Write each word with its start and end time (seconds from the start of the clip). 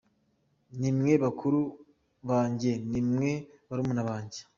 Ni 0.79 0.89
mwe 0.97 1.13
bakuru 1.23 1.59
banjye, 2.29 2.71
ni 2.91 3.01
mwe 3.11 3.31
barumuna 3.67 4.01
banjye. 4.09 4.39